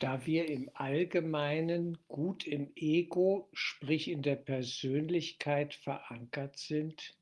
Da 0.00 0.24
wir 0.24 0.48
im 0.48 0.70
Allgemeinen 0.72 1.98
gut 2.08 2.46
im 2.46 2.72
Ego, 2.74 3.50
sprich 3.52 4.08
in 4.08 4.22
der 4.22 4.36
Persönlichkeit 4.36 5.74
verankert 5.74 6.56
sind, 6.56 7.18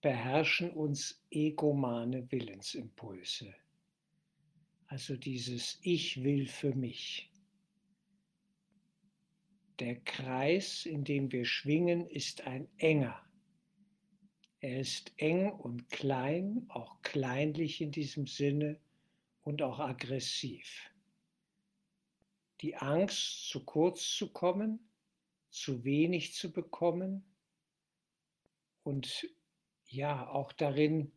beherrschen 0.00 0.72
uns 0.72 1.22
egomane 1.30 2.28
Willensimpulse. 2.32 3.54
Also 4.88 5.16
dieses 5.16 5.78
Ich 5.82 6.24
will 6.24 6.48
für 6.48 6.74
mich. 6.74 7.30
Der 9.78 9.94
Kreis, 10.00 10.86
in 10.86 11.04
dem 11.04 11.30
wir 11.30 11.44
schwingen, 11.44 12.08
ist 12.08 12.48
ein 12.48 12.66
enger. 12.78 13.24
Er 14.58 14.80
ist 14.80 15.12
eng 15.18 15.52
und 15.52 15.88
klein, 15.88 16.66
auch 16.68 17.00
kleinlich 17.02 17.80
in 17.80 17.92
diesem 17.92 18.26
Sinne 18.26 18.80
und 19.44 19.62
auch 19.62 19.78
aggressiv 19.78 20.91
die 22.62 22.76
Angst, 22.76 23.48
zu 23.48 23.64
kurz 23.64 24.16
zu 24.16 24.32
kommen, 24.32 24.88
zu 25.50 25.84
wenig 25.84 26.34
zu 26.34 26.52
bekommen 26.52 27.24
und 28.84 29.28
ja, 29.86 30.28
auch 30.28 30.52
darin, 30.52 31.12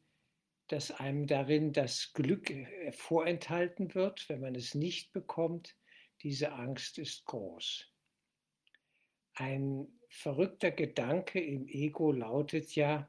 dass 0.68 0.92
einem 0.92 1.28
darin 1.28 1.72
das 1.72 2.14
Glück 2.14 2.50
äh, 2.50 2.92
vorenthalten 2.92 3.94
wird, 3.94 4.28
wenn 4.28 4.42
man 4.42 4.55
es 4.55 4.74
nicht 4.74 5.14
bekommt, 5.14 5.78
diese 6.24 6.52
Angst 6.52 6.98
ist 6.98 7.26
groß. 7.26 7.91
Ein 9.36 9.88
verrückter 10.10 10.72
Gedanke 10.72 11.40
im 11.40 11.68
Ego 11.68 12.12
lautet 12.12 12.76
ja, 12.76 13.08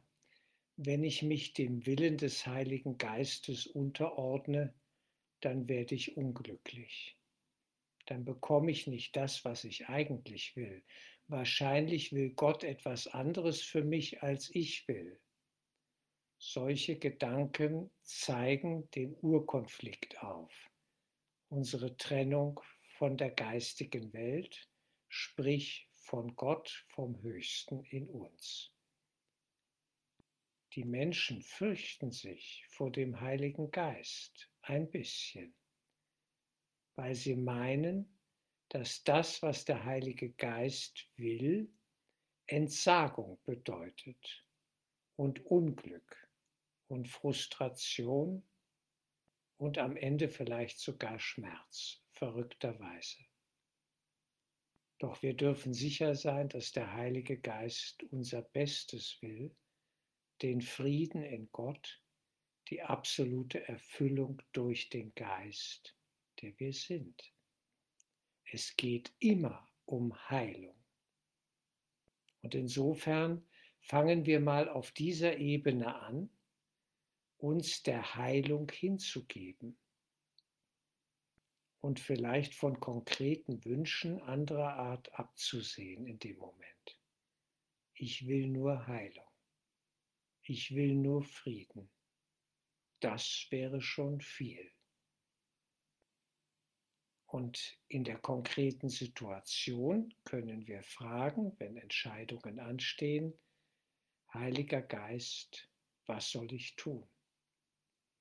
wenn 0.77 1.02
ich 1.02 1.23
mich 1.23 1.55
dem 1.55 1.87
Willen 1.87 2.18
des 2.18 2.46
Heiligen 2.46 2.98
Geistes 2.98 3.66
unterordne, 3.66 4.74
dann 5.41 5.68
werde 5.68 5.95
ich 5.95 6.16
unglücklich 6.16 7.16
dann 8.06 8.24
bekomme 8.24 8.70
ich 8.70 8.87
nicht 8.87 9.16
das, 9.16 9.45
was 9.45 9.65
ich 9.65 9.88
eigentlich 9.88 10.56
will. 10.56 10.84
Wahrscheinlich 11.29 12.12
will 12.12 12.30
Gott 12.30 12.65
etwas 12.65 13.09
anderes 13.09 13.62
für 13.62 13.82
mich, 13.82 14.23
als 14.23 14.49
ich 14.54 14.87
will. 14.88 15.21
Solche 16.38 16.99
Gedanken 16.99 17.90
zeigen 18.02 18.88
den 18.90 19.16
Urkonflikt 19.21 20.23
auf, 20.23 20.71
unsere 21.49 21.96
Trennung 21.96 22.60
von 22.99 23.16
der 23.16 23.30
geistigen 23.30 24.12
Welt, 24.12 24.68
sprich 25.09 25.88
von 25.95 26.37
Gott, 26.37 26.84
vom 26.88 27.21
Höchsten 27.23 27.82
in 27.84 28.09
uns. 28.09 28.73
Die 30.74 30.84
Menschen 30.84 31.43
fürchten 31.43 32.12
sich 32.12 32.65
vor 32.68 32.93
dem 32.93 33.21
Heiligen 33.21 33.71
Geist 33.71 34.51
ein 34.60 34.90
bisschen 34.90 35.54
weil 36.97 37.15
sie 37.15 37.37
meinen, 37.37 38.19
dass 38.69 39.05
das, 39.05 39.43
was 39.43 39.65
der 39.65 39.85
Heilige 39.85 40.30
Geist 40.30 41.09
will, 41.16 41.73
Entsagung 42.47 43.39
bedeutet 43.45 44.45
und 45.17 45.45
Unglück 45.47 46.29
und 46.89 47.09
Frustration 47.09 48.47
und 49.59 49.79
am 49.79 49.97
Ende 49.97 50.29
vielleicht 50.29 50.79
sogar 50.79 51.19
Schmerz, 51.19 52.02
verrückterweise. 52.13 53.24
Doch 54.99 55.23
wir 55.23 55.35
dürfen 55.35 55.74
sicher 55.74 56.15
sein, 56.15 56.49
dass 56.49 56.73
der 56.73 56.95
Heilige 56.95 57.39
Geist 57.39 58.02
unser 58.05 58.43
Bestes 58.43 59.19
will, 59.21 59.55
den 60.43 60.61
Frieden 60.61 61.23
in 61.23 61.51
Gott, 61.52 62.02
die 62.69 62.83
absolute 62.83 63.67
Erfüllung 63.69 64.43
durch 64.53 64.89
den 64.89 65.15
Geist 65.15 65.96
der 66.41 66.59
wir 66.59 66.72
sind. 66.72 67.32
Es 68.50 68.76
geht 68.76 69.12
immer 69.19 69.69
um 69.84 70.15
Heilung. 70.28 70.76
Und 72.43 72.54
insofern 72.54 73.44
fangen 73.81 74.26
wir 74.26 74.41
mal 74.41 74.69
auf 74.69 74.93
dieser 74.93 75.37
Ebene 75.38 75.94
an, 75.94 76.31
uns 77.38 77.83
der 77.83 78.15
Heilung 78.15 78.71
hinzugeben 78.71 79.77
und 81.81 82.00
vielleicht 82.00 82.55
von 82.55 82.81
konkreten 82.81 83.65
Wünschen 83.65 84.21
anderer 84.22 84.75
Art 84.75 85.12
abzusehen 85.19 86.06
in 86.06 86.19
dem 86.19 86.38
Moment. 86.38 87.00
Ich 87.94 88.27
will 88.27 88.49
nur 88.49 88.87
Heilung. 88.87 89.27
Ich 90.43 90.75
will 90.75 90.94
nur 90.94 91.22
Frieden. 91.22 91.88
Das 93.00 93.47
wäre 93.50 93.81
schon 93.81 94.21
viel. 94.21 94.71
Und 97.26 97.76
in 97.88 98.04
der 98.04 98.19
konkreten 98.19 98.88
Situation 98.88 100.14
können 100.25 100.66
wir 100.66 100.82
fragen, 100.82 101.54
wenn 101.59 101.76
Entscheidungen 101.76 102.60
anstehen, 102.60 103.34
Heiliger 104.32 104.82
Geist, 104.82 105.69
was 106.06 106.31
soll 106.31 106.53
ich 106.53 106.76
tun? 106.76 107.09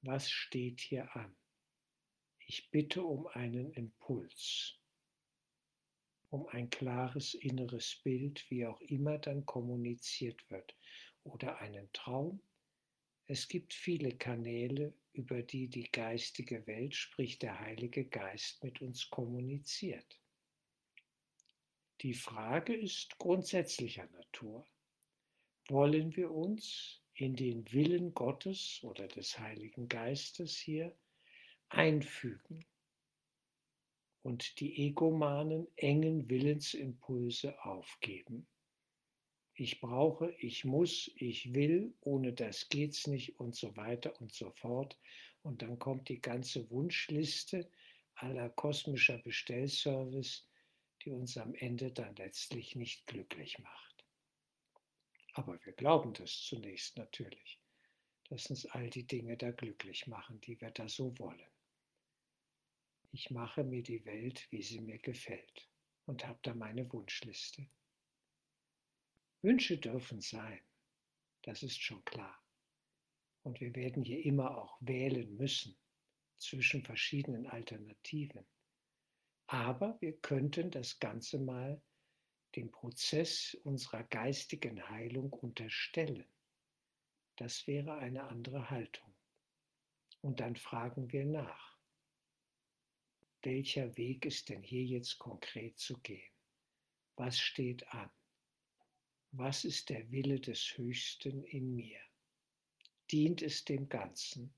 Was 0.02 0.30
steht 0.30 0.82
hier 0.82 1.16
an? 1.16 1.36
Ich 2.40 2.70
bitte 2.72 3.04
um 3.04 3.28
einen 3.28 3.72
Impuls, 3.74 4.80
um 6.30 6.48
ein 6.48 6.70
klares 6.70 7.34
inneres 7.34 8.02
Bild, 8.04 8.50
wie 8.50 8.66
auch 8.66 8.82
immer 8.82 9.18
dann 9.18 9.46
kommuniziert 9.46 10.50
wird, 10.50 10.76
oder 11.24 11.60
einen 11.60 11.92
Traum. 11.92 12.42
Es 13.28 13.48
gibt 13.48 13.74
viele 13.74 14.16
Kanäle, 14.16 14.94
über 15.16 15.42
die 15.42 15.68
die 15.68 15.90
geistige 15.92 16.68
Welt, 16.68 16.94
sprich 16.94 17.40
der 17.40 17.60
Heilige 17.60 18.06
Geist, 18.06 18.64
mit 18.64 18.82
uns 18.82 19.10
kommuniziert. 19.10 20.20
Die 22.02 22.14
Frage 22.14 22.76
ist 22.76 23.18
grundsätzlicher 23.18 24.06
Natur. 24.08 24.66
Wollen 25.70 26.16
wir 26.16 26.32
uns 26.32 27.02
in 27.14 27.36
den 27.36 27.72
Willen 27.72 28.14
Gottes 28.14 28.82
oder 28.84 29.08
des 29.08 29.40
Heiligen 29.40 29.88
Geistes 29.88 30.58
hier 30.58 30.96
einfügen 31.70 32.66
und 34.22 34.60
die 34.60 34.88
egomanen 34.88 35.68
engen 35.78 36.30
Willensimpulse 36.30 37.64
aufgeben? 37.64 38.46
Ich 39.58 39.80
brauche, 39.80 40.32
ich 40.40 40.66
muss, 40.66 41.10
ich 41.16 41.54
will, 41.54 41.94
ohne 42.02 42.34
das 42.34 42.68
geht's 42.68 43.08
nicht 43.08 43.40
und 43.40 43.56
so 43.56 43.76
weiter 43.78 44.20
und 44.20 44.34
so 44.34 44.52
fort. 44.52 45.00
Und 45.44 45.62
dann 45.62 45.80
kommt 45.80 46.10
die 46.10 46.20
ganze 46.20 46.70
Wunschliste 46.70 47.70
aller 48.16 48.50
kosmischer 48.50 49.18
Bestellservice, 49.18 50.46
die 51.02 51.12
uns 51.12 51.38
am 51.38 51.56
Ende 51.56 51.92
dann 51.92 52.16
letztlich 52.18 52.76
nicht 52.76 53.08
glücklich 53.08 53.58
macht. 53.60 54.06
Aber 55.34 55.64
wir 55.66 55.74
glauben 55.74 56.14
das 56.14 56.32
zunächst 56.32 56.98
natürlich, 56.98 57.60
dass 58.30 58.50
uns 58.50 58.66
all 58.66 58.90
die 58.90 59.08
Dinge 59.08 59.38
da 59.38 59.52
glücklich 59.52 60.08
machen, 60.08 60.42
die 60.42 60.60
wir 60.60 60.72
da 60.72 60.90
so 60.90 61.18
wollen. 61.20 61.48
Ich 63.12 63.32
mache 63.32 63.64
mir 63.64 63.84
die 63.84 64.04
Welt, 64.06 64.48
wie 64.50 64.64
sie 64.64 64.82
mir 64.82 65.00
gefällt 65.00 65.70
und 66.06 66.28
habe 66.28 66.40
da 66.42 66.54
meine 66.54 66.92
Wunschliste. 66.92 67.68
Wünsche 69.46 69.78
dürfen 69.78 70.22
sein, 70.22 70.60
das 71.44 71.62
ist 71.62 71.80
schon 71.80 72.04
klar. 72.04 72.44
Und 73.44 73.62
wir 73.62 73.76
werden 73.76 74.04
hier 74.04 74.26
immer 74.26 74.58
auch 74.58 74.76
wählen 74.82 75.38
müssen 75.38 75.78
zwischen 76.36 76.82
verschiedenen 76.82 77.46
Alternativen. 77.46 78.44
Aber 79.46 80.02
wir 80.02 80.18
könnten 80.18 80.72
das 80.72 80.98
Ganze 80.98 81.38
mal 81.38 81.80
dem 82.56 82.72
Prozess 82.72 83.56
unserer 83.64 84.04
geistigen 84.06 84.90
Heilung 84.90 85.32
unterstellen. 85.32 86.28
Das 87.36 87.68
wäre 87.68 88.00
eine 88.00 88.24
andere 88.24 88.72
Haltung. 88.72 89.14
Und 90.22 90.40
dann 90.40 90.56
fragen 90.56 91.12
wir 91.12 91.26
nach, 91.26 91.78
welcher 93.44 93.96
Weg 93.96 94.26
ist 94.26 94.50
denn 94.50 94.64
hier 94.64 94.84
jetzt 94.84 95.20
konkret 95.20 95.78
zu 95.78 96.00
gehen? 96.00 96.34
Was 97.16 97.38
steht 97.38 97.88
an? 97.94 98.10
Was 99.38 99.66
ist 99.66 99.90
der 99.90 100.10
Wille 100.12 100.40
des 100.40 100.78
Höchsten 100.78 101.44
in 101.44 101.76
mir? 101.76 102.00
Dient 103.12 103.42
es 103.42 103.66
dem 103.66 103.90
Ganzen? 103.90 104.54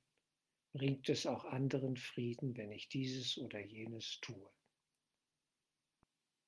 Bringt 0.74 1.09
es 1.09 1.25
auch 1.25 1.45
anderen 1.45 1.97
Frieden, 1.97 2.56
wenn 2.56 2.71
ich 2.71 2.88
dieses 2.88 3.38
oder 3.39 3.59
jenes 3.59 4.19
tue? 4.21 4.51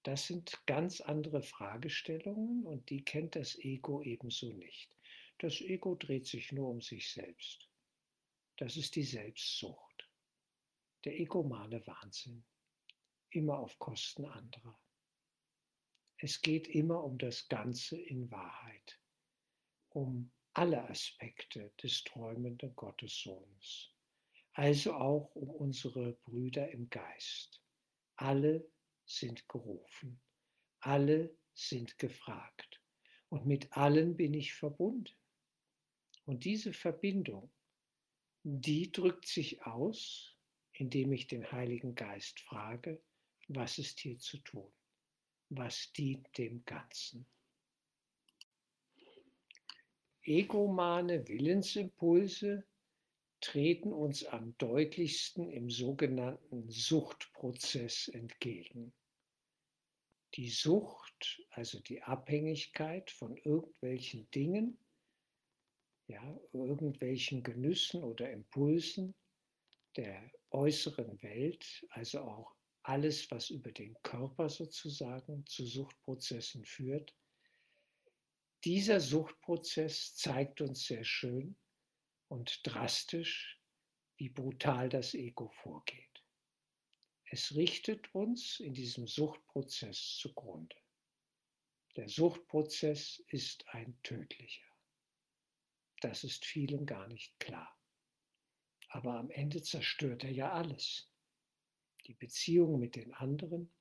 Das 0.04 0.28
sind 0.28 0.62
ganz 0.68 1.02
andere 1.02 1.42
Fragestellungen 1.42 2.66
und 2.66 2.90
die 2.90 3.04
kennt 3.04 3.36
das 3.36 3.58
Ego 3.58 4.04
ebenso 4.04 4.54
nicht. 4.54 4.96
Das 5.40 5.60
Ego 5.62 5.96
dreht 5.96 6.28
sich 6.28 6.52
nur 6.52 6.70
um 6.70 6.82
sich 6.82 7.12
selbst. 7.12 7.68
Das 8.58 8.78
ist 8.78 8.96
die 8.96 9.04
Selbstsucht, 9.04 10.08
der 11.04 11.20
egomane 11.20 11.86
Wahnsinn, 11.88 12.44
immer 13.32 13.58
auf 13.58 13.80
Kosten 13.80 14.26
anderer. 14.26 14.80
Es 16.22 16.42
geht 16.42 16.68
immer 16.68 17.02
um 17.02 17.18
das 17.18 17.48
Ganze 17.48 17.98
in 17.98 18.30
Wahrheit, 18.30 19.00
um 19.88 20.30
alle 20.54 20.90
Aspekte 20.90 21.72
des 21.82 22.04
träumenden 22.04 22.76
Gottessohnes, 22.76 23.94
also 24.52 24.96
auch 24.96 25.34
um 25.36 25.50
unsere 25.50 26.12
Brüder 26.26 26.70
im 26.72 26.90
Geist, 26.90 27.64
Alle 28.18 28.70
sind 29.06 29.48
gerufen, 29.48 30.20
alle 30.82 31.34
sind 31.54 31.98
gefragt 31.98 32.82
und 33.30 33.46
mit 33.46 33.72
allen 33.78 34.18
bin 34.18 34.34
ich 34.34 34.54
verbunden. 34.54 35.16
Und 36.26 36.44
diese 36.44 36.74
Verbindung, 36.74 37.50
die 38.44 38.92
drückt 38.92 39.26
sich 39.26 39.64
aus, 39.64 40.36
indem 40.74 41.14
ich 41.14 41.28
den 41.28 41.50
Heiligen 41.50 41.96
Geist 41.96 42.42
frage, 42.42 43.02
was 43.48 43.78
ist 43.78 44.00
hier 44.02 44.20
zu 44.20 44.38
tun? 44.40 44.70
Was 45.50 45.92
dient 45.94 46.38
dem 46.38 46.64
Ganzen? 46.66 47.26
Egomane 50.22 51.28
Willensimpulse 51.28 52.64
treten 53.42 53.92
uns 53.92 54.26
am 54.26 54.56
deutlichsten 54.58 55.50
im 55.50 55.72
sogenannten 55.72 56.70
Suchtprozess 56.70 58.10
entgegen. 58.10 58.94
Die 60.36 60.50
Sucht, 60.50 61.42
also 61.50 61.80
die 61.80 62.04
Abhängigkeit 62.04 63.10
von 63.10 63.36
irgendwelchen 63.38 64.30
Dingen, 64.32 64.78
ja, 66.08 66.40
irgendwelchen 66.54 67.42
Genüssen 67.42 68.04
oder 68.04 68.32
Impulsen 68.32 69.16
der 69.96 70.32
äußeren 70.52 71.22
Welt, 71.24 71.88
also 71.90 72.22
auch 72.22 72.59
alles, 72.90 73.30
was 73.30 73.52
über 73.52 73.72
den 73.72 73.96
Körper 74.02 74.50
sozusagen 74.50 75.46
zu 75.46 75.64
Suchtprozessen 75.64 76.66
führt. 76.66 77.16
Dieser 78.66 79.00
Suchtprozess 79.00 80.16
zeigt 80.16 80.60
uns 80.60 80.86
sehr 80.86 81.04
schön 81.04 81.56
und 82.30 82.62
drastisch, 82.64 83.62
wie 84.18 84.30
brutal 84.30 84.90
das 84.90 85.14
Ego 85.14 85.50
vorgeht. 85.50 86.24
Es 87.26 87.56
richtet 87.56 88.14
uns 88.16 88.60
in 88.60 88.74
diesem 88.74 89.06
Suchtprozess 89.06 90.18
zugrunde. 90.18 90.76
Der 91.96 92.10
Suchtprozess 92.10 93.24
ist 93.28 93.68
ein 93.68 94.02
tödlicher. 94.02 94.68
Das 96.02 96.24
ist 96.24 96.44
vielen 96.44 96.88
gar 96.88 97.08
nicht 97.08 97.40
klar. 97.40 97.80
Aber 98.88 99.20
am 99.20 99.30
Ende 99.30 99.62
zerstört 99.62 100.24
er 100.24 100.32
ja 100.32 100.52
alles 100.52 101.09
die 102.10 102.16
Beziehung 102.16 102.80
mit 102.80 102.96
den 102.96 103.14
anderen 103.14 103.72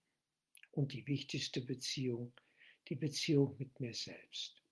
und 0.73 0.93
die 0.93 1.07
wichtigste 1.07 1.63
Beziehung, 1.63 2.39
die 2.89 2.95
Beziehung 2.95 3.57
mit 3.59 3.81
mir 3.81 3.95
selbst. 3.95 4.63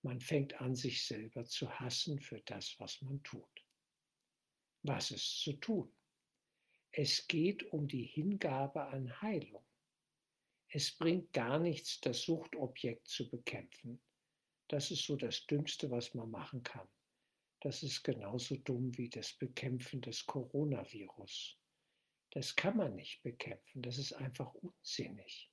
Man 0.00 0.20
fängt 0.20 0.58
an, 0.62 0.74
sich 0.74 1.04
selber 1.04 1.44
zu 1.44 1.68
hassen 1.68 2.18
für 2.18 2.40
das, 2.40 2.80
was 2.80 3.02
man 3.02 3.22
tut. 3.22 3.66
Was 4.84 5.10
ist 5.10 5.42
zu 5.42 5.52
tun? 5.54 5.92
Es 6.90 7.26
geht 7.28 7.62
um 7.74 7.86
die 7.86 8.04
Hingabe 8.04 8.86
an 8.86 9.20
Heilung. 9.20 9.66
Es 10.68 10.90
bringt 10.90 11.34
gar 11.34 11.58
nichts, 11.58 12.00
das 12.00 12.22
Suchtobjekt 12.22 13.06
zu 13.06 13.28
bekämpfen. 13.28 14.00
Das 14.68 14.90
ist 14.90 15.04
so 15.04 15.16
das 15.16 15.46
Dümmste, 15.46 15.90
was 15.90 16.14
man 16.14 16.30
machen 16.30 16.62
kann. 16.62 16.88
Das 17.60 17.82
ist 17.82 18.02
genauso 18.02 18.56
dumm 18.56 18.96
wie 18.96 19.10
das 19.10 19.34
Bekämpfen 19.34 20.00
des 20.00 20.24
Coronavirus. 20.24 21.57
Das 22.30 22.56
kann 22.56 22.76
man 22.76 22.94
nicht 22.94 23.22
bekämpfen. 23.22 23.82
Das 23.82 23.98
ist 23.98 24.12
einfach 24.12 24.52
unsinnig. 24.54 25.50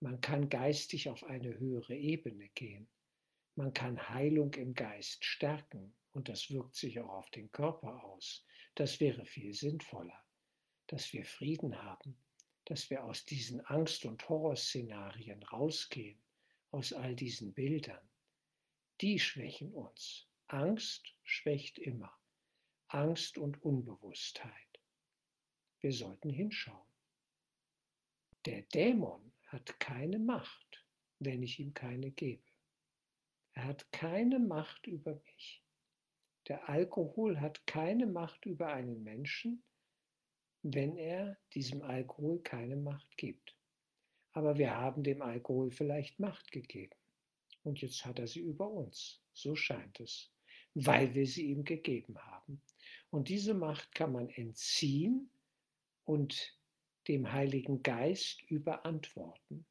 Man 0.00 0.20
kann 0.20 0.48
geistig 0.48 1.08
auf 1.08 1.24
eine 1.24 1.58
höhere 1.58 1.94
Ebene 1.94 2.48
gehen. 2.50 2.88
Man 3.54 3.72
kann 3.72 4.08
Heilung 4.08 4.54
im 4.54 4.74
Geist 4.74 5.24
stärken 5.24 5.94
und 6.12 6.28
das 6.28 6.50
wirkt 6.50 6.74
sich 6.74 6.98
auch 7.00 7.10
auf 7.10 7.30
den 7.30 7.50
Körper 7.52 8.02
aus. 8.04 8.44
Das 8.74 9.00
wäre 9.00 9.26
viel 9.26 9.52
sinnvoller, 9.52 10.24
dass 10.86 11.12
wir 11.12 11.24
Frieden 11.24 11.82
haben, 11.82 12.16
dass 12.64 12.88
wir 12.90 13.04
aus 13.04 13.24
diesen 13.24 13.60
Angst- 13.66 14.04
und 14.04 14.28
Horrorszenarien 14.28 15.42
rausgehen, 15.42 16.22
aus 16.70 16.92
all 16.92 17.14
diesen 17.14 17.52
Bildern. 17.52 18.08
Die 19.00 19.18
schwächen 19.18 19.72
uns. 19.72 20.28
Angst 20.46 21.14
schwächt 21.22 21.78
immer. 21.78 22.12
Angst 22.88 23.38
und 23.38 23.62
Unbewusstheit. 23.62 24.71
Wir 25.82 25.92
sollten 25.92 26.30
hinschauen. 26.30 26.86
Der 28.46 28.62
Dämon 28.62 29.32
hat 29.46 29.78
keine 29.80 30.20
Macht, 30.20 30.84
wenn 31.18 31.42
ich 31.42 31.58
ihm 31.58 31.74
keine 31.74 32.12
gebe. 32.12 32.42
Er 33.54 33.64
hat 33.64 33.90
keine 33.92 34.38
Macht 34.38 34.86
über 34.86 35.20
mich. 35.26 35.62
Der 36.46 36.68
Alkohol 36.68 37.40
hat 37.40 37.66
keine 37.66 38.06
Macht 38.06 38.46
über 38.46 38.68
einen 38.68 39.02
Menschen, 39.02 39.62
wenn 40.62 40.96
er 40.96 41.36
diesem 41.52 41.82
Alkohol 41.82 42.40
keine 42.42 42.76
Macht 42.76 43.16
gibt. 43.16 43.56
Aber 44.32 44.58
wir 44.58 44.76
haben 44.76 45.02
dem 45.02 45.20
Alkohol 45.20 45.72
vielleicht 45.72 46.20
Macht 46.20 46.52
gegeben. 46.52 46.96
Und 47.64 47.80
jetzt 47.80 48.04
hat 48.04 48.20
er 48.20 48.28
sie 48.28 48.40
über 48.40 48.70
uns. 48.70 49.20
So 49.32 49.56
scheint 49.56 49.98
es, 49.98 50.32
weil 50.74 51.12
wir 51.14 51.26
sie 51.26 51.46
ihm 51.46 51.64
gegeben 51.64 52.18
haben. 52.18 52.62
Und 53.10 53.28
diese 53.28 53.54
Macht 53.54 53.94
kann 53.94 54.12
man 54.12 54.30
entziehen, 54.30 55.30
und 56.04 56.58
dem 57.08 57.32
Heiligen 57.32 57.82
Geist 57.82 58.42
überantworten. 58.42 59.66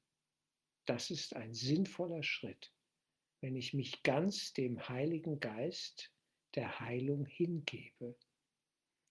Das 0.86 1.10
ist 1.10 1.36
ein 1.36 1.54
sinnvoller 1.54 2.24
Schritt, 2.24 2.74
wenn 3.42 3.56
ich 3.56 3.74
mich 3.74 4.04
ganz 4.04 4.54
dem 4.54 4.90
Heiligen 4.90 5.40
Geist 5.40 6.12
der 6.56 6.80
Heilung 6.80 7.26
hingebe. 7.26 8.18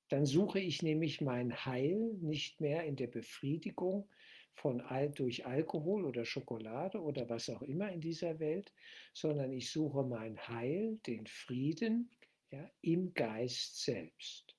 Dann 0.08 0.26
suche 0.26 0.61
ich 0.61 0.82
nämlich 0.82 1.20
mein 1.20 1.64
Heil 1.64 2.14
nicht 2.20 2.61
mehr 2.61 2.84
in 2.84 2.96
der 2.96 3.06
Befriedigung 3.06 4.11
von 4.52 4.82
durch 5.14 5.46
Alkohol 5.46 6.05
oder 6.05 6.25
Schokolade 6.25 7.00
oder 7.00 7.28
was 7.28 7.49
auch 7.49 7.62
immer 7.62 7.90
in 7.93 8.00
dieser 8.00 8.40
Welt, 8.40 8.72
sondern 9.14 9.52
ich 9.52 9.70
suche 9.70 10.02
mein 10.02 10.37
Heil, 10.49 10.99
den 11.06 11.26
Frieden 11.26 12.11
ja, 12.50 12.69
im 12.82 13.14
Geist 13.14 13.81
selbst, 13.81 14.56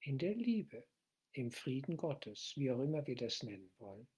in 0.00 0.18
der 0.18 0.34
Liebe 0.36 0.86
im 1.32 1.50
Frieden 1.50 1.96
Gottes, 1.96 2.52
wie 2.56 2.70
auch 2.70 2.80
immer 2.80 3.06
wir 3.06 3.16
das 3.16 3.42
nennen 3.42 3.70
wollen. 3.78 4.08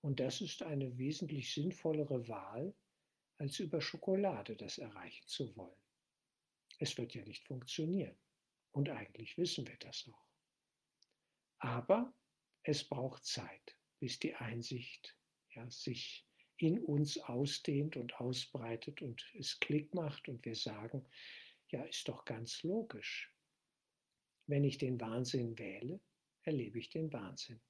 Und 0.00 0.18
das 0.20 0.40
ist 0.40 0.62
eine 0.62 0.98
wesentlich 0.98 1.52
sinnvollere 1.52 2.26
Wahl, 2.28 2.74
als 3.38 3.58
über 3.60 3.80
Schokolade 3.80 4.56
das 4.56 4.78
erreichen 4.78 5.26
zu 5.26 5.54
wollen. 5.56 5.76
Es 6.78 6.96
wird 6.98 7.14
ja 7.14 7.24
nicht 7.24 7.44
funktionieren. 7.46 8.16
Und 8.72 8.88
eigentlich 8.88 9.36
wissen 9.36 9.66
wir 9.66 9.76
das 9.78 10.08
auch. 10.08 10.26
Aber 11.58 12.12
es 12.64 12.84
braucht 12.84 13.24
Zeit, 13.24 13.76
bis 14.00 14.18
die 14.18 14.34
Einsicht 14.34 15.16
ja, 15.50 15.70
sich 15.70 16.26
in 16.56 16.82
uns 16.82 17.18
ausdehnt 17.18 17.96
und 17.96 18.14
ausbreitet 18.14 19.02
und 19.02 19.24
es 19.34 19.58
Klick 19.60 19.94
macht 19.94 20.28
und 20.28 20.44
wir 20.44 20.54
sagen, 20.54 21.06
ja, 21.68 21.82
ist 21.84 22.08
doch 22.08 22.24
ganz 22.24 22.62
logisch. 22.62 23.32
Wenn 24.46 24.64
ich 24.64 24.78
den 24.78 25.00
Wahnsinn 25.00 25.58
wähle, 25.58 26.00
erlebe 26.44 26.78
ich 26.78 26.90
den 26.90 27.12
Wahnsinn. 27.12 27.60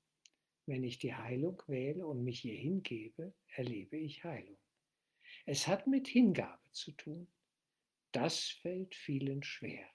Wenn 0.67 0.85
ich 0.85 0.99
die 0.99 1.15
Heilung 1.15 1.61
wähle 1.67 2.07
und 2.07 2.23
mich 2.23 2.41
hier 2.41 2.57
hingebe, 2.57 3.35
erlebe 3.49 3.97
ich 3.97 4.23
Heilung. 4.23 4.59
Es 5.45 5.67
hat 5.67 5.87
mit 5.87 6.07
Hingabe 6.09 6.71
zu 6.71 6.93
tun. 6.93 7.27
Das 8.13 8.49
fällt 8.49 8.95
vielen 8.95 9.43
schwer. 9.43 9.89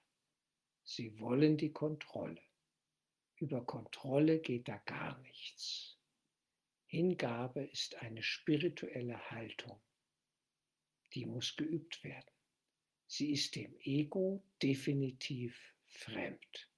Sie 0.84 1.18
wollen 1.20 1.56
die 1.56 1.72
Kontrolle. 1.72 2.42
Über 3.36 3.64
Kontrolle 3.64 4.40
geht 4.40 4.68
da 4.68 4.78
gar 4.78 5.18
nichts. 5.20 5.98
Hingabe 6.86 7.64
ist 7.64 7.96
eine 7.96 8.22
spirituelle 8.22 9.30
Haltung. 9.30 9.80
Die 11.14 11.26
muss 11.26 11.56
geübt 11.56 12.02
werden. 12.02 12.32
Sie 13.06 13.32
ist 13.32 13.54
dem 13.54 13.74
Ego 13.80 14.42
definitiv 14.62 15.74
fremd. 15.86 16.70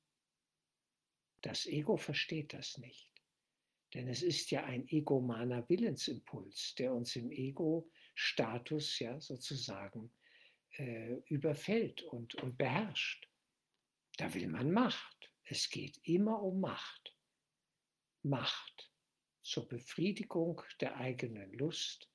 Das 1.42 1.66
Ego 1.66 1.97
versteht 1.97 2.52
das 2.52 2.78
nicht. 2.78 3.11
Denn 3.94 4.09
es 4.09 4.23
ist 4.23 4.50
ja 4.50 4.64
ein 4.64 4.87
egomaner 4.88 5.68
Willensimpuls, 5.68 6.75
der 6.76 6.94
uns 6.94 7.16
im 7.16 7.30
Ego-Status 7.30 8.99
ja 9.00 9.20
sozusagen 9.20 10.12
äh, 10.76 11.14
überfällt 11.26 12.02
und, 12.02 12.37
und 12.37 12.56
beherrscht. 12.56 13.28
Da 14.16 14.32
will 14.35 14.49
man 14.49 14.70
Macht. 14.70 15.32
Es 15.44 15.70
geht 15.70 15.99
immer 16.04 16.40
um 16.42 16.61
Macht. 16.61 17.16
Macht 18.23 18.92
zur 19.42 19.66
Befriedigung 19.66 20.62
der 20.80 20.97
eigenen 20.97 21.52
Lust, 21.54 22.09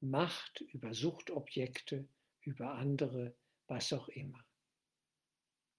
Macht 0.00 0.62
über 0.62 0.94
Suchtobjekte, 0.94 2.08
über 2.40 2.74
andere, 2.74 3.36
was 3.66 3.92
auch 3.92 4.08
immer. 4.08 4.44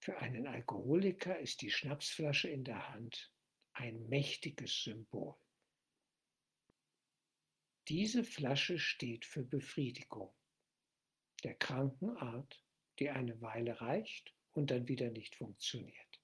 Für 0.04 0.18
einen 0.18 0.48
Alkoholiker 0.48 1.40
ist 1.40 1.62
die 1.62 1.72
Schnapsflasche 1.72 2.50
in 2.50 2.66
der 2.66 2.90
Hand 2.90 3.32
ein 3.72 4.10
mächtiges 4.10 4.84
Symbol. 4.84 5.34
Diese 7.88 8.26
Flasche 8.26 8.80
steht 8.80 9.24
für 9.24 9.46
Befriedigung, 9.46 10.36
der 11.46 11.56
kranken 11.56 12.18
Art, 12.18 12.62
die 13.00 13.12
eine 13.12 13.40
Weile 13.40 13.80
reicht 13.80 14.36
und 14.52 14.72
dann 14.72 14.90
wieder 14.90 15.10
nicht 15.10 15.38
funktioniert. 15.38 16.22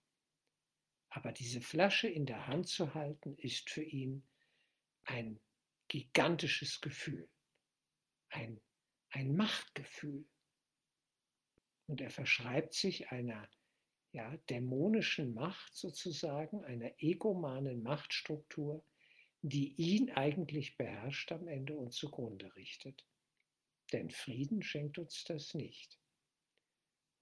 Aber 1.07 1.31
diese 1.31 1.61
Flasche 1.61 2.09
in 2.09 2.25
der 2.25 2.47
Hand 2.47 2.67
zu 2.67 2.93
halten, 2.93 3.37
ist 3.37 3.69
für 3.69 3.83
ihn 3.83 4.27
ein 5.05 5.39
gigantisches 5.87 6.81
Gefühl, 6.81 7.29
ein, 8.27 8.59
ein 9.11 9.37
Machtgefühl. 9.37 10.27
Und 11.87 12.01
er 12.01 12.09
verschreibt 12.09 12.73
sich 12.73 13.09
einer 13.11 13.49
ja, 14.11 14.37
dämonischen 14.49 15.33
Macht 15.33 15.75
sozusagen, 15.75 16.63
einer 16.63 16.91
egomanen 16.97 17.83
Machtstruktur, 17.83 18.83
die 19.41 19.73
ihn 19.75 20.11
eigentlich 20.11 20.77
beherrscht 20.77 21.31
am 21.31 21.47
Ende 21.47 21.77
und 21.77 21.93
zugrunde 21.93 22.53
richtet. 22.55 23.05
Denn 23.93 24.09
Frieden 24.09 24.61
schenkt 24.63 24.97
uns 24.97 25.23
das 25.23 25.53
nicht. 25.53 25.99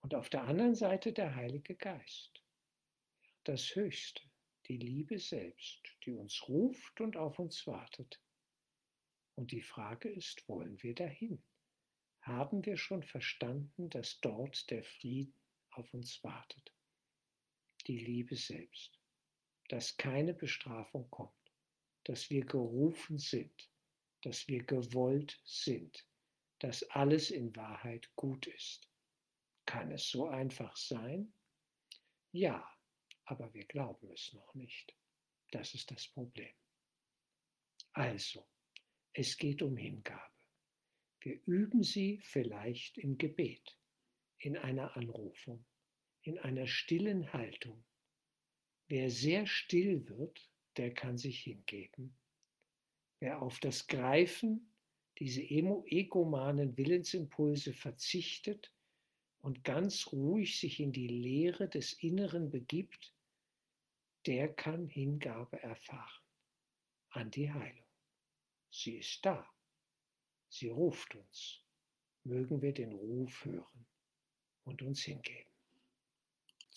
Und 0.02 0.16
auf 0.16 0.30
der 0.30 0.44
anderen 0.44 0.76
Seite 0.76 1.14
der 1.14 1.36
Heilige 1.36 1.76
Geist, 1.76 2.42
das 3.44 3.76
Höchste, 3.76 4.22
die 4.68 4.78
Liebe 4.78 5.20
selbst, 5.20 5.82
die 6.06 6.12
uns 6.12 6.48
ruft 6.48 7.00
und 7.02 7.18
auf 7.18 7.40
uns 7.40 7.66
wartet. 7.68 8.22
Und 9.36 9.52
die 9.52 9.62
Frage 9.62 10.10
ist, 10.10 10.48
wollen 10.50 10.82
wir 10.82 10.96
dahin? 10.96 11.42
Haben 12.22 12.66
wir 12.66 12.78
schon 12.78 13.04
verstanden, 13.04 13.90
dass 13.90 14.20
dort 14.20 14.70
der 14.70 14.84
Frieden 14.84 15.34
auf 15.72 15.94
uns 15.94 16.24
wartet? 16.24 16.74
Die 17.88 18.00
Liebe 18.00 18.36
selbst, 18.36 19.00
dass 19.70 19.96
keine 19.98 20.34
Bestrafung 20.34 21.10
kommt, 21.10 21.32
dass 22.04 22.30
wir 22.30 22.46
gerufen 22.46 23.18
sind, 23.18 23.72
dass 24.22 24.48
wir 24.48 24.64
gewollt 24.64 25.40
sind, 25.46 26.06
dass 26.60 26.84
alles 26.92 27.32
in 27.32 27.56
Wahrheit 27.56 28.12
gut 28.16 28.48
ist. 28.48 28.90
Kann 29.66 29.92
es 29.92 30.10
so 30.10 30.28
einfach 30.28 30.76
sein? 30.76 31.34
Ja, 32.32 32.70
aber 33.26 33.54
wir 33.54 33.66
glauben 33.66 34.12
es 34.12 34.34
noch 34.34 34.54
nicht. 34.54 34.96
Das 35.52 35.74
ist 35.74 35.92
das 35.92 36.08
Problem. 36.10 36.54
Also, 37.94 38.46
es 39.14 39.38
geht 39.38 39.62
um 39.62 39.78
Hingabe. 39.78 40.34
Wir 41.22 41.42
üben 41.46 41.84
sie 41.84 42.20
vielleicht 42.20 42.98
im 42.98 43.18
Gebet, 43.18 43.78
in 44.40 44.58
einer 44.58 44.96
Anrufung, 44.96 45.66
in 46.28 46.38
einer 46.40 46.68
stillen 46.68 47.32
Haltung. 47.32 47.84
Wer 48.90 49.10
sehr 49.10 49.48
still 49.48 50.08
wird, 50.10 50.50
der 50.76 50.94
kann 50.94 51.18
sich 51.18 51.40
hingeben. 51.40 52.16
Wer 53.20 53.42
auf 53.42 53.60
das 53.60 53.88
Greifen, 53.88 54.74
diese 55.20 55.42
egomanen 55.42 56.78
Willensimpulse 56.78 57.74
verzichtet 57.74 58.74
und 59.40 59.64
ganz 59.64 60.12
ruhig 60.12 60.60
sich 60.60 60.80
in 60.80 60.92
die 60.92 61.08
Leere 61.08 61.68
des 61.70 61.94
Inneren 61.94 62.52
begibt, 62.52 63.14
der 64.26 64.54
kann 64.54 64.88
Hingabe 64.88 65.62
erfahren 65.64 66.24
an 67.10 67.32
die 67.32 67.52
Heilung. 67.52 67.88
Sie 68.70 68.98
ist 68.98 69.26
da. 69.26 69.50
Sie 70.50 70.68
ruft 70.68 71.16
uns. 71.16 71.64
Mögen 72.24 72.62
wir 72.62 72.74
den 72.74 72.92
Ruf 72.92 73.46
hören 73.46 73.88
und 74.66 74.82
uns 74.82 75.02
hingeben. 75.02 75.57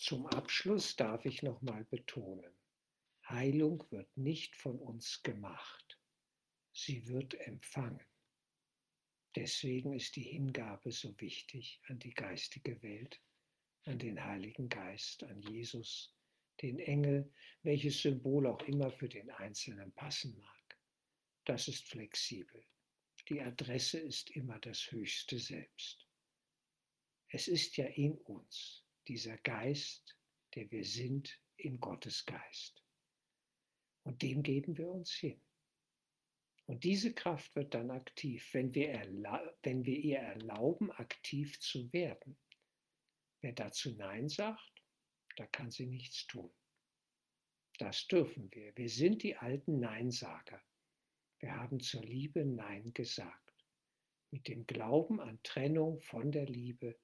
Zum 0.01 0.25
Abschluss 0.25 0.95
darf 0.95 1.25
ich 1.25 1.43
nochmal 1.43 1.85
betonen, 1.85 2.51
Heilung 3.29 3.85
wird 3.91 4.17
nicht 4.17 4.55
von 4.55 4.79
uns 4.79 5.21
gemacht. 5.21 5.99
Sie 6.73 7.07
wird 7.07 7.35
empfangen. 7.35 8.03
Deswegen 9.35 9.93
ist 9.93 10.15
die 10.15 10.23
Hingabe 10.23 10.91
so 10.91 11.13
wichtig 11.21 11.79
an 11.87 11.99
die 11.99 12.15
geistige 12.15 12.81
Welt, 12.81 13.21
an 13.83 13.99
den 13.99 14.25
Heiligen 14.25 14.69
Geist, 14.69 15.23
an 15.23 15.39
Jesus, 15.43 16.17
den 16.63 16.79
Engel, 16.79 17.31
welches 17.61 18.01
Symbol 18.01 18.47
auch 18.47 18.61
immer 18.63 18.89
für 18.89 19.07
den 19.07 19.29
Einzelnen 19.29 19.93
passen 19.93 20.35
mag. 20.39 20.79
Das 21.45 21.67
ist 21.67 21.87
flexibel. 21.87 22.65
Die 23.29 23.39
Adresse 23.39 23.99
ist 23.99 24.31
immer 24.31 24.57
das 24.57 24.91
höchste 24.91 25.37
Selbst. 25.37 26.07
Es 27.27 27.47
ist 27.47 27.77
ja 27.77 27.85
in 27.85 28.17
uns, 28.17 28.83
dieser 29.11 29.37
Geist, 29.39 30.17
der 30.55 30.71
wir 30.71 30.85
sind, 30.85 31.37
in 31.57 31.81
Gottes 31.81 32.25
Geist. 32.25 32.81
Und 34.03 34.21
dem 34.21 34.41
geben 34.41 34.77
wir 34.77 34.87
uns 34.87 35.11
hin. 35.11 35.41
Und 36.65 36.85
diese 36.85 37.13
Kraft 37.13 37.53
wird 37.57 37.73
dann 37.73 37.91
aktiv, 37.91 38.53
wenn 38.53 38.73
wir, 38.73 38.87
wenn 39.63 39.85
wir 39.85 39.97
ihr 39.97 40.19
erlauben, 40.19 40.91
aktiv 40.91 41.59
zu 41.59 41.91
werden. 41.91 42.37
Wer 43.41 43.51
dazu 43.51 43.91
Nein 43.97 44.29
sagt, 44.29 44.81
da 45.35 45.45
kann 45.45 45.71
sie 45.71 45.87
nichts 45.87 46.25
tun. 46.27 46.53
Das 47.79 48.07
dürfen 48.07 48.49
wir. 48.53 48.71
Wir 48.77 48.87
sind 48.87 49.23
die 49.23 49.35
alten 49.35 49.81
Neinsager. 49.81 50.63
Wir 51.39 51.57
haben 51.57 51.81
zur 51.81 52.03
Liebe 52.03 52.45
Nein 52.45 52.93
gesagt. 52.93 53.65
Mit 54.31 54.47
dem 54.47 54.65
Glauben 54.67 55.19
an 55.19 55.43
Trennung 55.43 55.99
von 55.99 56.31
der 56.31 56.45
Liebe 56.45 56.97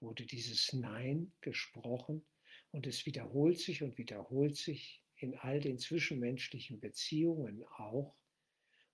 wurde 0.00 0.26
dieses 0.26 0.72
Nein 0.72 1.32
gesprochen 1.40 2.24
und 2.70 2.86
es 2.86 3.06
wiederholt 3.06 3.58
sich 3.58 3.82
und 3.82 3.98
wiederholt 3.98 4.56
sich 4.56 5.02
in 5.16 5.36
all 5.36 5.60
den 5.60 5.78
zwischenmenschlichen 5.78 6.80
Beziehungen 6.80 7.64
auch 7.64 8.16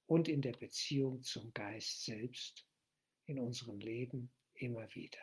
und 0.06 0.28
in 0.28 0.42
der 0.42 0.52
Beziehung 0.52 1.22
zum 1.22 1.52
Geist 1.52 2.04
selbst 2.04 2.66
in 3.26 3.38
unserem 3.38 3.78
Leben 3.78 4.32
immer 4.54 4.92
wieder. 4.94 5.20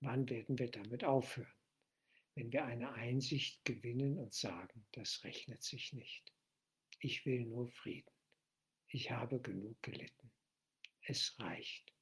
Wann 0.00 0.28
werden 0.28 0.58
wir 0.58 0.70
damit 0.70 1.04
aufhören? 1.04 1.58
wenn 2.38 2.52
wir 2.52 2.64
eine 2.66 2.92
Einsicht 2.92 3.64
gewinnen 3.64 4.16
und 4.16 4.32
sagen, 4.32 4.86
das 4.92 5.24
rechnet 5.24 5.60
sich 5.64 5.92
nicht. 5.92 6.32
Ich 7.00 7.26
will 7.26 7.44
nur 7.44 7.66
Frieden. 7.66 8.14
Ich 8.86 9.10
habe 9.10 9.40
genug 9.40 9.82
gelitten. 9.82 10.30
Es 11.02 11.36
reicht. 11.40 11.92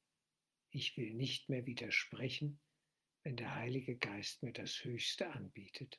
Ich 0.78 0.95
will 0.99 1.14
nicht 1.14 1.49
mehr 1.49 1.64
widersprechen, 1.64 2.61
wenn 3.23 3.35
der 3.35 3.54
Heilige 3.54 3.97
Geist 3.97 4.42
mir 4.42 4.52
das 4.52 4.85
Höchste 4.85 5.30
anbietet. 5.30 5.99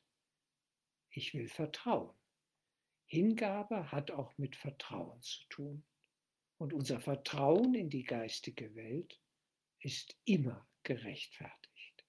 Ich 1.10 1.34
will 1.34 1.48
Vertrauen. 1.48 2.16
Hingabe 3.06 3.90
hat 3.90 4.12
auch 4.12 4.38
mit 4.38 4.54
Vertrauen 4.54 5.20
zu 5.20 5.44
tun. 5.48 5.84
Und 6.58 6.72
unser 6.72 7.00
Vertrauen 7.00 7.74
in 7.74 7.90
die 7.90 8.04
geistige 8.04 8.72
Welt 8.76 9.20
ist 9.80 10.16
immer 10.24 10.70
gerechtfertigt. 10.84 12.06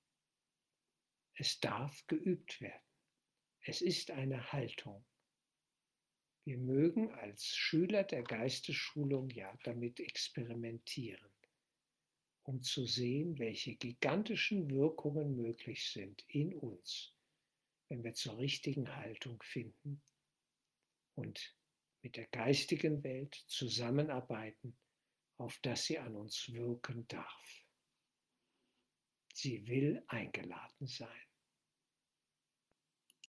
Es 1.34 1.60
darf 1.60 2.06
geübt 2.06 2.62
werden. 2.62 2.86
Es 3.62 3.82
ist 3.82 4.12
eine 4.12 4.52
Haltung. 4.52 5.04
Wir 6.46 6.60
mögen 6.60 7.10
als 7.16 7.48
Schüler 7.48 8.04
der 8.04 8.22
Geistesschulung 8.22 9.32
ja 9.32 9.58
damit 9.64 10.00
experimentieren, 10.00 11.32
um 12.50 12.64
zu 12.64 12.88
sehen, 12.88 13.38
welche 13.38 13.76
gigantischen 13.76 14.72
Wirkungen 14.72 15.36
möglich 15.36 15.88
sind 15.92 16.26
in 16.30 16.56
uns, 16.56 17.14
wenn 17.90 18.04
wir 18.04 18.16
zur 18.16 18.40
richtigen 18.40 18.96
Haltung 18.96 19.40
finden 19.44 20.02
und 21.14 21.56
mit 22.02 22.16
der 22.16 22.26
geistigen 22.26 23.04
Welt 23.04 23.36
zusammenarbeiten, 23.46 24.76
auf 25.38 25.60
dass 25.62 25.86
sie 25.86 26.00
an 26.00 26.16
uns 26.16 26.52
wirken 26.52 27.08
darf. 27.08 27.66
Sie 29.36 29.68
will 29.68 30.04
eingeladen 30.08 30.88
sein. 30.88 31.29